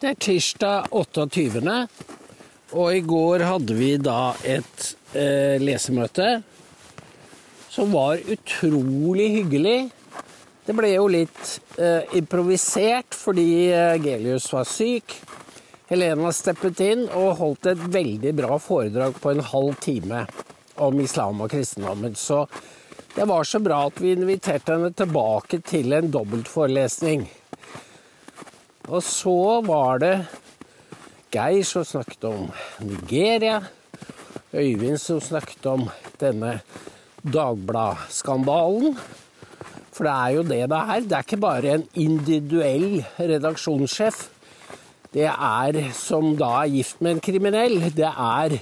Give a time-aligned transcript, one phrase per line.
[0.00, 1.72] Det er tirsdag 28.
[2.72, 6.28] Og i går hadde vi da et eh, lesemøte
[7.68, 9.90] som var utrolig hyggelig.
[10.64, 13.44] Det ble jo litt eh, improvisert fordi
[13.74, 15.18] eh, Gelius var syk.
[15.92, 20.22] Helena steppet inn og holdt et veldig bra foredrag på en halv time
[20.80, 22.16] om islam og kristendommen.
[22.16, 22.46] Så
[23.18, 27.28] det var så bra at vi inviterte henne tilbake til en dobbeltforelesning.
[28.90, 30.14] Og så var det
[31.30, 32.48] Geir som snakket om
[32.82, 33.60] Nigeria.
[34.50, 35.84] Øyvind som snakket om
[36.18, 36.56] denne
[37.22, 38.98] Dagbladet-skandalen.
[39.94, 41.06] For det er jo det det er.
[41.06, 44.24] Det er ikke bare en individuell redaksjonssjef.
[45.14, 47.78] Det er som da er gift med en kriminell.
[47.94, 48.58] Det er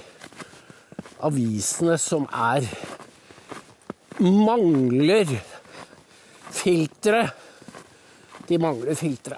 [1.25, 2.69] avisene som er
[4.19, 5.29] Mangler
[6.51, 7.29] filtre.
[8.49, 9.37] De mangler filtre.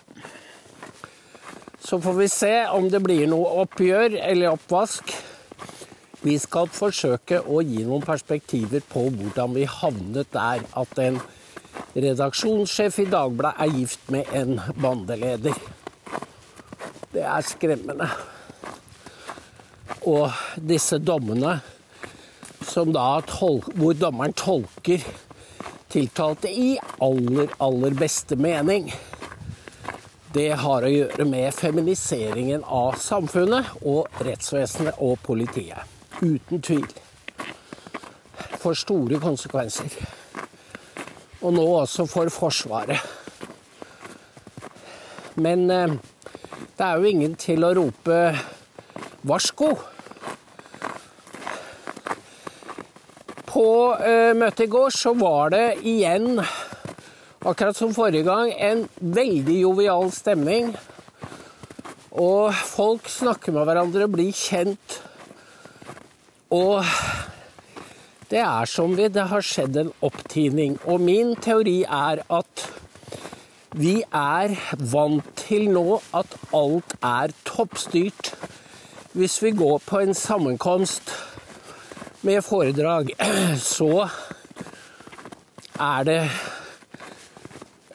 [1.91, 5.09] Så får vi se om det blir noe oppgjør eller oppvask.
[6.23, 11.19] Vi skal forsøke å gi noen perspektiver på hvordan vi havnet der at en
[11.91, 15.59] redaksjonssjef i Dagbladet er gift med en bandeleder.
[17.11, 18.07] Det er skremmende.
[20.07, 21.57] Og disse dommene
[22.95, 25.03] da hvor dommeren tolker
[25.91, 28.93] tiltalte i aller, aller beste mening
[30.33, 35.83] det har å gjøre med feminiseringen av samfunnet og rettsvesenet og politiet.
[36.21, 36.87] Uten tvil.
[38.61, 39.91] For store konsekvenser.
[41.41, 43.01] Og nå også for Forsvaret.
[45.41, 45.97] Men eh,
[46.77, 48.19] det er jo ingen til å rope
[49.27, 49.71] varsko.
[53.51, 53.67] På
[53.99, 56.39] eh, møtet i går så var det igjen
[57.45, 60.73] akkurat som forrige gang, en veldig jovial stemning.
[62.11, 64.99] Og folk snakker med hverandre, blir kjent.
[66.51, 66.83] Og
[68.31, 70.77] det er som vi det har skjedd en opptining.
[70.85, 72.67] Og min teori er at
[73.71, 74.53] vi er
[74.91, 78.33] vant til nå at alt er toppstyrt.
[79.15, 81.11] Hvis vi går på en sammenkomst
[82.27, 83.13] med foredrag,
[83.75, 84.07] så
[85.79, 86.19] er det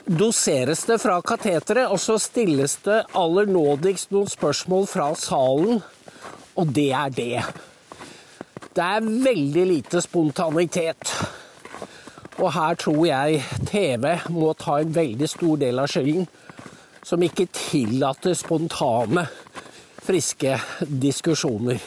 [0.06, 5.82] doseres det fra kateteret, og så stilles det aller nådigst noen spørsmål fra salen,
[6.56, 7.42] og det er det.
[8.76, 11.10] Det er veldig lite spontanitet.
[12.36, 16.26] Og her tror jeg TV må ta en veldig stor del av skylden,
[17.06, 19.26] som ikke tillater spontane,
[20.06, 21.80] friske diskusjoner.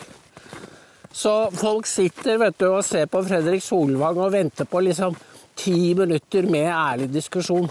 [1.13, 5.15] Så folk sitter vet du, og ser på Fredrik Solvang og venter på liksom
[5.59, 7.69] ti minutter med ærlig diskusjon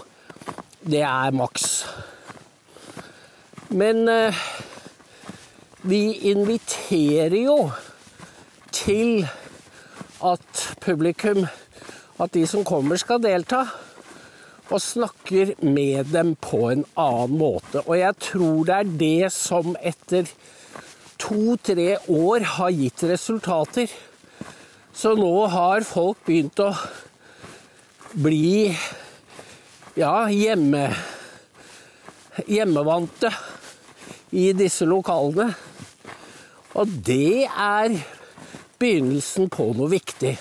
[0.87, 1.83] det er maks.
[3.69, 4.35] Men eh,
[5.81, 6.01] vi
[6.31, 7.57] inviterer jo
[8.71, 9.27] til
[10.25, 11.45] at publikum,
[12.19, 13.65] at de som kommer, skal delta.
[14.69, 17.81] Og snakker med dem på en annen måte.
[17.87, 20.29] Og jeg tror det er det som etter
[21.19, 23.89] to-tre år har gitt resultater.
[24.93, 26.69] Så nå har folk begynt å
[28.13, 28.69] bli
[29.99, 30.85] ja, hjemme,
[32.47, 33.31] hjemmevante
[34.31, 35.49] i disse lokalene.
[36.79, 37.97] Og det er
[38.79, 40.37] begynnelsen på noe viktig.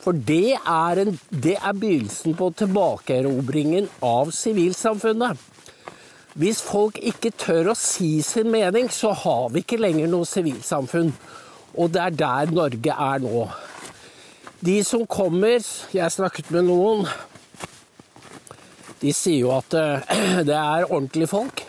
[0.00, 5.36] For det er, en, det er begynnelsen på tilbakeerobringen av sivilsamfunnet.
[6.38, 11.10] Hvis folk ikke tør å si sin mening, så har vi ikke lenger noe sivilsamfunn.
[11.76, 13.48] Og det er der Norge er nå.
[14.64, 15.60] De som kommer
[15.94, 17.04] Jeg snakket med noen
[19.02, 20.16] de sier jo at eh,
[20.48, 21.62] det er ordentlige folk.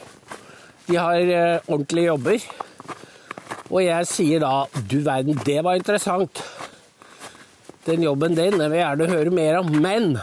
[0.87, 2.47] De har eh, ordentlige jobber.
[3.69, 4.53] Og jeg sier da
[4.89, 6.41] du verden, det var interessant.
[7.85, 9.69] Den jobben din jeg vil gjerne høre mer om.
[9.81, 10.17] Men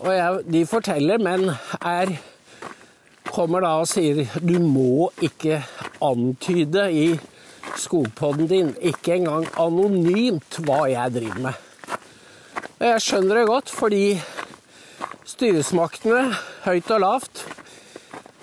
[0.00, 1.50] Og jeg, de forteller, men
[1.84, 2.16] er
[3.30, 5.60] Kommer da og sier du må ikke
[6.02, 7.04] antyde i
[7.78, 11.92] skogpodden din, ikke engang anonymt, hva jeg driver med.
[12.80, 14.04] Og jeg skjønner det godt, fordi
[15.28, 16.30] Styresmaktene,
[16.64, 17.42] høyt og lavt,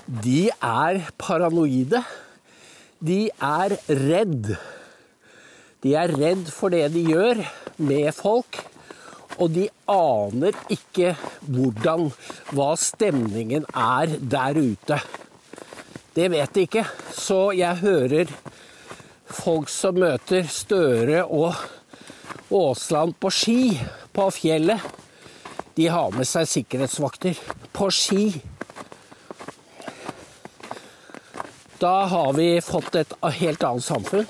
[0.05, 2.03] de er paranoide.
[3.01, 4.51] De er redd.
[5.81, 7.41] De er redd for det de gjør
[7.81, 8.59] med folk,
[9.41, 11.15] og de aner ikke
[11.49, 12.11] hvordan,
[12.53, 14.99] hva stemningen er der ute.
[16.13, 16.85] Det vet de ikke.
[17.13, 18.31] Så jeg hører
[19.33, 21.57] folk som møter Støre og
[22.53, 23.59] Aasland på ski
[24.13, 24.96] på fjellet
[25.77, 27.37] de har med seg sikkerhetsvakter
[27.77, 28.23] på ski.
[31.77, 34.25] Da har vi fått et helt annet samfunn.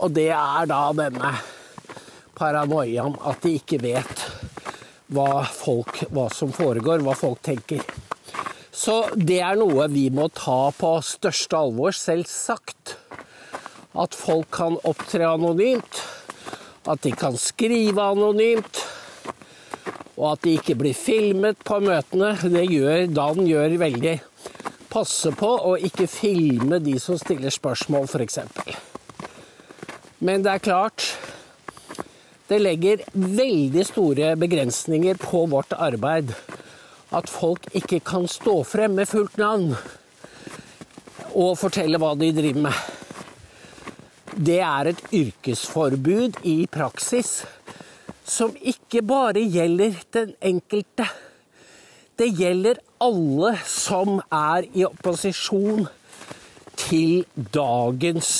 [0.00, 1.34] Og det er da denne
[2.38, 4.24] paranoiaen at de ikke vet
[5.12, 7.84] hva, folk, hva som foregår, hva folk tenker.
[8.72, 12.96] Så det er noe vi må ta på største alvor, selvsagt.
[13.92, 16.00] At folk kan opptre anonymt.
[16.88, 18.86] At de kan skrive anonymt.
[20.14, 22.34] Og at de ikke blir filmet på møtene.
[22.42, 24.16] Det gjør Dan gjør veldig.
[24.92, 28.38] Passe på å ikke filme de som stiller spørsmål, f.eks.
[30.24, 31.08] Men det er klart
[32.48, 36.34] Det legger veldig store begrensninger på vårt arbeid
[37.14, 39.72] at folk ikke kan stå frem med fullt navn
[41.34, 42.76] og fortelle hva de driver med.
[44.34, 47.44] Det er et yrkesforbud i praksis
[48.24, 51.06] som ikke bare gjelder den enkelte.
[52.18, 55.86] Det gjelder alle som er i opposisjon
[56.78, 57.24] til
[57.54, 58.30] dagens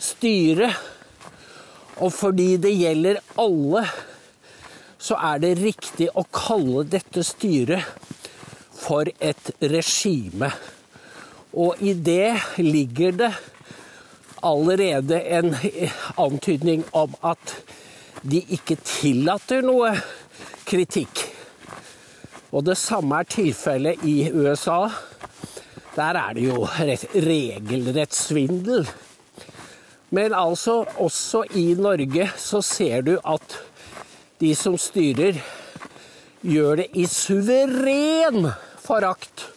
[0.00, 0.70] styre.
[1.98, 3.84] Og fordi det gjelder alle,
[4.98, 7.84] så er det riktig å kalle dette styret
[8.78, 10.50] for et regime.
[11.58, 13.32] Og i det ligger det
[14.46, 15.56] allerede en
[16.16, 17.56] antydning om at
[18.28, 19.94] de ikke tillater noe
[20.68, 21.24] kritikk.
[22.52, 24.88] Og det samme er tilfellet i USA.
[25.96, 28.86] Der er det jo regelrett svindel.
[30.10, 33.58] Men altså, også i Norge så ser du at
[34.40, 35.40] de som styrer,
[36.38, 38.46] gjør det i suveren
[38.78, 39.48] forakt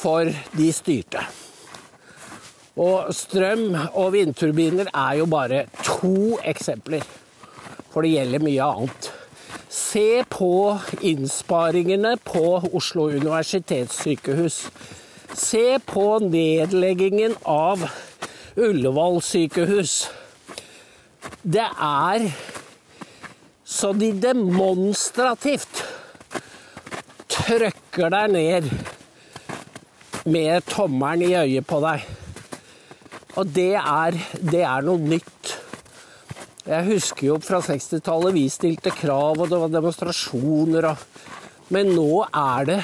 [0.00, 1.20] for de styrte.
[2.80, 7.04] Og strøm og vindturbiner er jo bare to eksempler,
[7.92, 9.10] for det gjelder mye annet.
[9.72, 14.58] Se på innsparingene på Oslo universitetssykehus.
[15.36, 17.86] Se på nedleggingen av
[18.56, 19.94] Ullevål sykehus.
[21.42, 22.26] Det er
[23.64, 25.80] så de demonstrativt
[27.32, 28.68] trøkker deg ned
[30.28, 32.04] med tommelen i øyet på deg.
[33.40, 35.41] Og det er, det er noe nytt.
[36.62, 41.06] Jeg husker jo fra 60-tallet vi stilte krav, og det var demonstrasjoner og
[41.74, 42.78] Men nå er det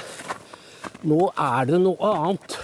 [1.07, 2.57] Nå er det noe annet.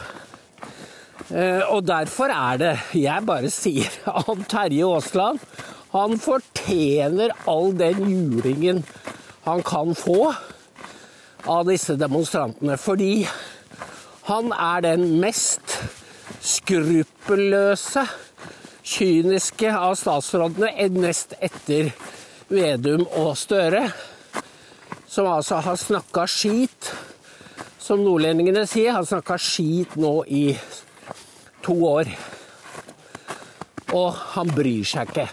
[1.31, 5.39] Eh, og derfor er det jeg bare sier at Terje Aasland
[5.95, 8.83] han fortjener all den julingen
[9.45, 10.33] han kan få
[11.47, 12.75] av disse demonstrantene.
[12.81, 13.29] Fordi
[14.27, 15.77] han er den mest
[16.43, 18.09] skruppelløse,
[18.85, 21.91] kyniske av statsrådene, nest etter
[22.53, 23.87] Vedum og Støre.
[25.09, 26.91] Som altså har snakka skit,
[27.79, 28.97] som nordlendingene sier.
[28.97, 30.47] Han snakka skit nå i
[31.65, 32.11] to år.
[33.95, 35.29] Og han bryr seg ikke.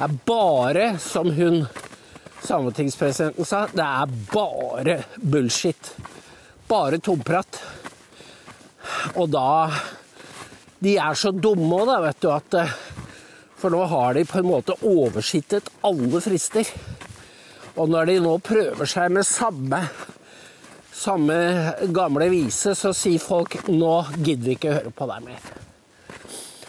[0.00, 1.60] Det er bare, som hun
[2.40, 5.92] sametingspresidenten sa, det er bare bullshit.
[6.70, 7.60] Bare tomprat.
[9.20, 9.68] Og da
[10.80, 12.56] De er så dumme òg, da, vet du, at
[13.60, 16.64] For nå har de på en måte oversittet alle frister.
[17.76, 19.82] Og når de nå prøver seg med samme
[21.00, 21.34] samme
[21.94, 25.48] gamle vise, så sier folk nå gidder vi ikke høre på deg mer.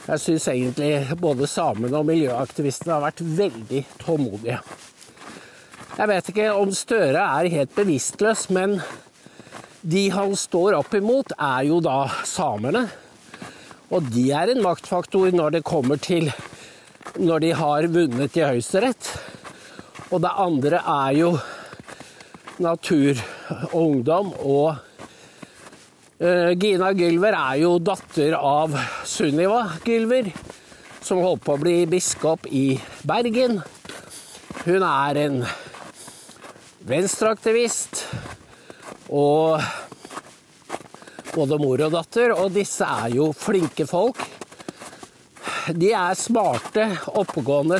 [0.01, 4.61] Jeg syns egentlig både samene og miljøaktivistene har vært veldig tålmodige.
[5.97, 8.79] Jeg vet ikke om Støre er helt bevisstløs, men
[9.81, 12.87] de han står opp imot, er jo da samene.
[13.91, 16.29] Og de er en maktfaktor når det kommer til
[17.19, 19.09] når de har vunnet i Høyesterett.
[20.11, 21.31] Og det andre er jo
[22.63, 23.19] natur
[23.73, 24.31] og ungdom.
[24.39, 24.77] Og
[26.23, 30.31] uh, Gina Gylver er jo datter av Sunniva Gylver,
[31.03, 33.59] som holdt på å bli biskop i Bergen.
[34.63, 35.39] Hun er en
[36.87, 38.05] venstreaktivist
[39.11, 39.59] og
[41.35, 44.21] både mor og datter, og disse er jo flinke folk.
[45.77, 47.79] De er smarte, oppegående,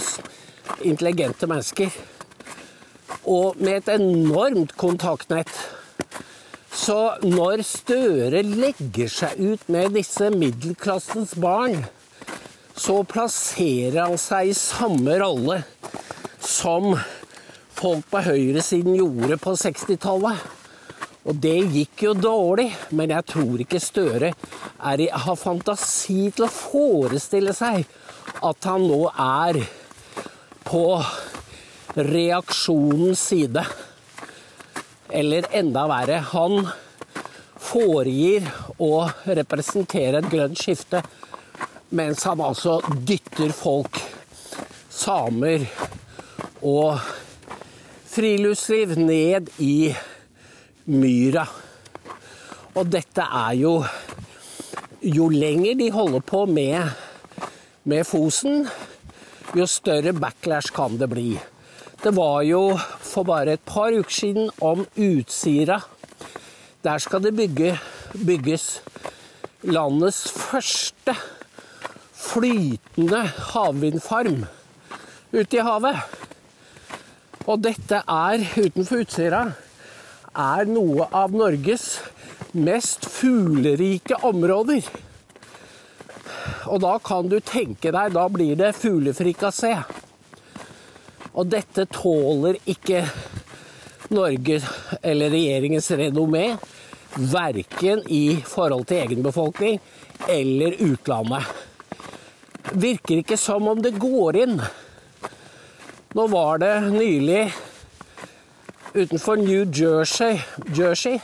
[0.88, 1.92] intelligente mennesker
[3.28, 5.52] og med et enormt kontaktnett.
[6.72, 11.84] Så når Støre legger seg ut med disse middelklassens barn,
[12.78, 15.60] så plasserer han seg i samme rolle
[16.42, 16.96] som
[17.78, 20.40] folk på høyresiden gjorde på 60-tallet.
[21.22, 26.54] Og det gikk jo dårlig, men jeg tror ikke Støre i, har fantasi til å
[26.54, 27.86] forestille seg
[28.42, 29.60] at han nå er
[30.66, 30.86] på
[31.96, 33.66] reaksjonens side.
[35.14, 36.66] Eller enda verre, han
[37.62, 38.48] foregir
[38.82, 39.06] å
[39.38, 41.04] representere et grønt skifte,
[41.94, 44.00] mens han altså dytter folk,
[44.90, 45.68] samer
[46.66, 46.98] og
[48.12, 49.92] friluftsliv ned i
[50.92, 51.46] myra.
[52.76, 53.76] Og dette er jo
[55.02, 56.92] Jo lenger de holder på med,
[57.90, 58.68] med Fosen,
[59.58, 61.32] jo større backlash kan det bli.
[62.04, 65.80] Det var jo for bare et par uker siden om Utsira.
[66.86, 67.74] Der skal det bygge,
[68.14, 68.68] bygges
[69.64, 71.18] landets første
[72.14, 74.46] flytende havvindfarm
[75.34, 75.98] ute i havet.
[77.50, 79.44] Og dette er, utenfor Utsira,
[80.38, 82.00] er noe av Norges
[82.52, 84.86] mest fuglerike områder.
[86.72, 89.76] Og da kan du tenke deg, da blir det fuglefrikassé.
[91.32, 93.06] Og dette tåler ikke
[94.12, 94.60] Norge
[95.02, 96.46] eller regjeringens renommé.
[97.12, 99.80] Verken i forhold til egen befolkning
[100.32, 101.44] eller utlandet.
[102.72, 104.62] Virker ikke som om det går inn.
[106.16, 107.44] Nå var det nylig
[108.94, 110.42] utenfor New Jersey,
[110.76, 111.20] Jersey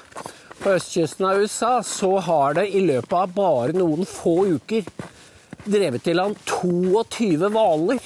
[0.60, 4.84] på østkysten av USA, så har det i løpet av bare noen få uker
[5.68, 8.00] drevet til land 22 hvaler.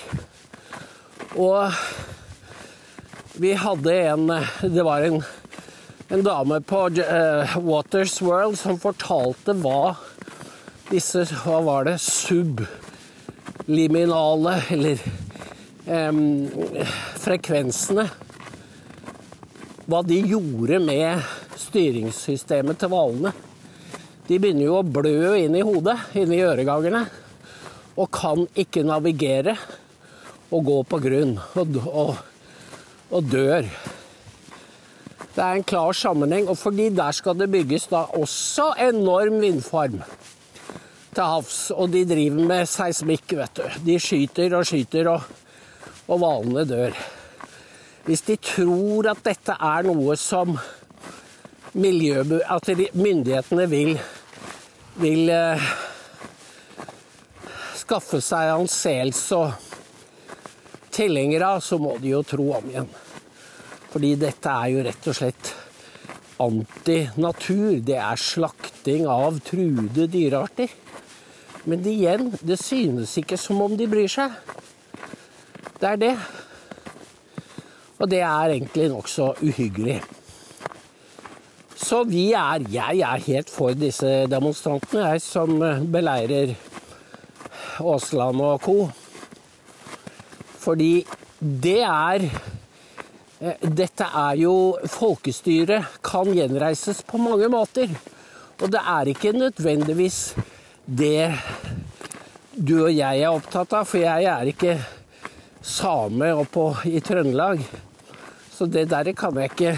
[1.38, 1.72] Og
[3.42, 4.28] vi hadde en
[4.62, 5.24] Det var en,
[6.10, 9.96] en dame på uh, Waters World som fortalte hva
[10.92, 11.98] disse Hva var det?
[12.04, 12.64] Subliminale,
[14.74, 14.98] eller
[15.88, 16.50] um,
[17.22, 18.10] frekvensene
[19.90, 21.24] Hva de gjorde med
[21.58, 23.32] styringssystemet til hvalene.
[24.28, 27.02] De begynner jo å blø inn i hodet, inn i øregangene,
[27.98, 29.56] og kan ikke navigere
[30.52, 32.14] og gå på grunn og, og,
[33.10, 33.68] og dør.
[35.32, 40.02] Det er en klar sammenheng, og fordi der skal det bygges da også enorm vindfarm
[41.16, 41.72] til havs.
[41.74, 43.80] Og de driver med seismikk, vet du.
[43.88, 47.02] De skyter og skyter, og hvalene dør.
[48.06, 50.56] Hvis de tror at dette er noe som
[51.78, 53.94] miljø, at myndighetene vil,
[55.02, 55.70] vil uh,
[57.78, 59.70] skaffe seg anseelse og
[60.92, 62.90] tilhengere av, så må de jo tro om igjen.
[63.92, 65.56] Fordi dette er jo rett og slett
[66.42, 67.82] antinatur.
[67.86, 70.72] Det er slakting av truede dyrearter.
[71.70, 74.34] Men igjen, det synes ikke som om de bryr seg.
[75.82, 76.16] Det er det.
[78.02, 80.00] Og det er egentlig nokså uhyggelig.
[81.78, 85.60] Så vi er Jeg er helt for disse demonstrantene, jeg, som
[85.92, 86.56] beleirer
[87.80, 88.90] Aasland og co.
[90.62, 91.06] Fordi
[91.42, 92.26] det er
[93.42, 94.56] eh, Dette er jo
[94.86, 97.90] Folkestyret kan gjenreises på mange måter.
[98.62, 100.36] Og det er ikke nødvendigvis
[100.86, 101.32] det
[102.52, 104.76] du og jeg er opptatt av, for jeg er ikke
[105.62, 107.62] same oppå i Trøndelag.
[108.62, 109.70] Så det der kan jeg ikke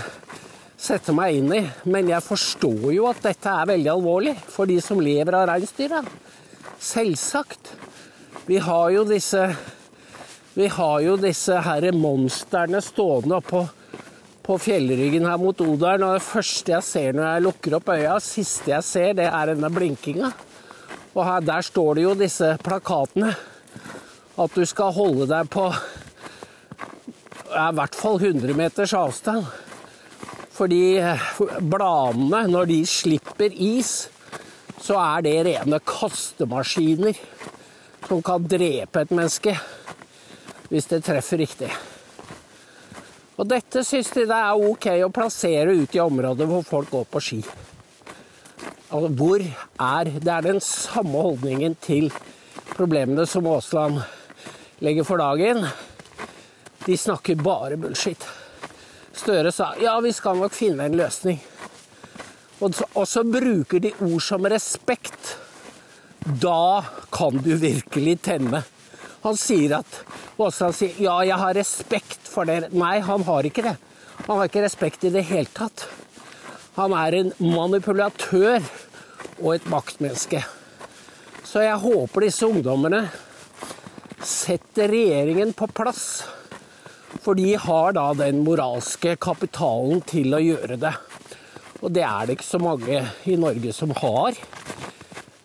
[0.76, 1.62] sette meg inn i.
[1.88, 6.02] Men jeg forstår jo at dette er veldig alvorlig for de som lever av reinsdyra.
[6.84, 7.72] Selvsagt.
[8.44, 9.46] Vi har jo disse
[10.58, 13.64] vi har jo disse her monstrene stående oppå
[14.44, 16.04] på fjellryggen her mot Odalen.
[16.10, 19.54] Og det første jeg ser når jeg lukker opp øya, siste jeg ser, det er
[19.54, 20.36] denne blinkinga.
[21.16, 23.32] Og her, der står det jo disse plakatene.
[24.44, 25.72] At du skal holde deg på
[27.54, 29.46] i hvert fall 100 meters avstand.
[30.54, 31.00] Fordi
[31.62, 34.10] bladene, når de slipper is,
[34.84, 37.18] så er det rene kastemaskiner
[38.04, 39.56] som kan drepe et menneske
[40.70, 41.70] hvis det treffer riktig.
[43.38, 47.08] Og dette syns de det er ok å plassere ut i områder hvor folk går
[47.10, 47.40] på ski.
[48.94, 52.12] Altså, hvor er Det er den samme holdningen til
[52.76, 54.04] problemene som Aasland
[54.82, 55.66] legger for dagen.
[56.86, 58.26] De snakker bare bullshit.
[59.14, 61.40] Støre sa ja, vi skal nok finne en løsning.
[62.64, 65.36] Og så, og så bruker de ord som respekt.
[66.24, 68.64] Da kan du virkelig tenne.
[69.24, 70.00] Han sier at
[70.36, 72.72] Aasland sier ja, jeg har respekt for dere.
[72.76, 73.76] Nei, han har ikke det.
[74.26, 75.86] Han har ikke respekt i det hele tatt.
[76.76, 78.64] Han er en manipulatør
[79.40, 80.42] og et maktmenneske.
[81.48, 83.06] Så jeg håper disse ungdommene
[84.24, 86.24] setter regjeringen på plass.
[87.24, 90.92] For de har da den moralske kapitalen til å gjøre det.
[91.80, 94.36] Og det er det ikke så mange i Norge som har.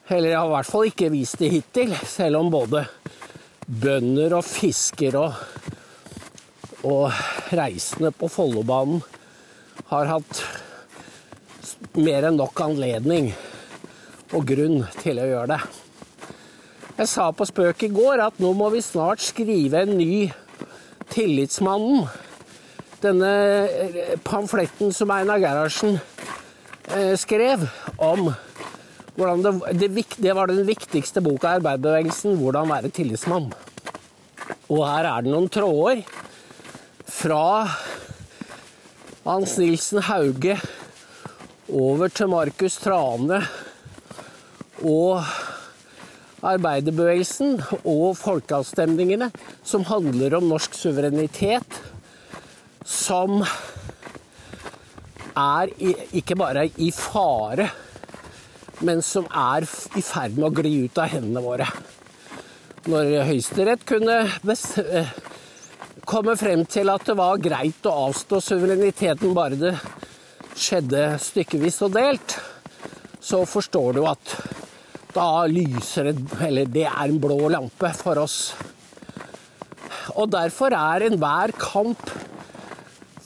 [0.09, 2.83] Eller jeg har i hvert fall ikke vist det hittil, selv om både
[3.69, 5.35] bønder og fiskere og,
[6.89, 9.03] og reisende på Follobanen
[9.91, 10.43] har hatt
[11.99, 13.31] mer enn nok anledning
[14.33, 15.61] og grunn til å gjøre det.
[16.99, 20.27] Jeg sa på spøk i går at nå må vi snart skrive en ny
[21.13, 22.09] Tillitsmannen.
[23.03, 23.33] Denne
[23.69, 25.99] eh, pamfletten som Einar Gerhardsen
[26.95, 28.33] eh, skrev om
[29.19, 33.51] det, det, det var den viktigste boka i arbeiderbevegelsen, 'Hvordan være tillitsmann'.
[34.71, 36.05] Og her er det noen tråder
[37.09, 37.67] fra
[39.25, 40.59] Hans Nilsen Hauge
[41.69, 43.43] over til Markus Trane
[44.85, 45.25] og
[46.47, 49.31] arbeiderbevegelsen og folkeavstemningene
[49.67, 51.81] som handler om norsk suverenitet,
[52.87, 53.43] som
[55.39, 57.69] er i, ikke bare i fare,
[58.87, 59.67] men som er
[59.99, 61.67] i ferd med å gli ut av hendene våre.
[62.89, 65.11] Når Høyesterett kunne eh,
[66.09, 69.75] komme frem til at det var greit å avstå suvereniteten bare det
[70.59, 72.39] skjedde stykkevis og delt,
[73.21, 74.35] så forstår du at
[75.19, 78.39] da lyser det Eller det er en blå lampe for oss.
[80.19, 82.11] Og derfor er enhver kamp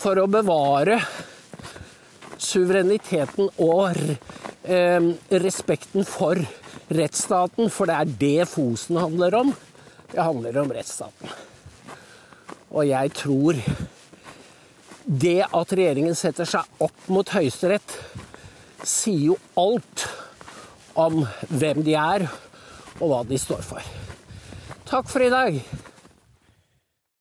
[0.02, 0.98] for å bevare
[2.42, 4.00] suvereniteten og
[4.66, 5.04] eh,
[5.44, 6.40] respekten for
[6.92, 9.52] rettsstaten, for det er det Fosen handler om.
[10.10, 11.30] Det handler om rettsstaten.
[12.72, 13.60] Og jeg tror
[15.06, 17.94] det at regjeringen setter seg opp mot Høyesterett,
[18.82, 20.06] sier jo alt
[20.94, 22.26] om hvem de er,
[23.00, 23.92] og hva de står for.
[24.88, 25.58] Takk for i dag.